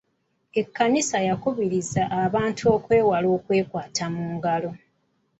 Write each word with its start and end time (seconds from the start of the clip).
Ekkanisa 0.59 1.17
yakubirizza 1.27 2.03
abantu 2.23 2.63
okwewala 2.75 3.27
okwekwata 3.37 4.05
mu 4.13 4.23
ngalo. 4.35 4.71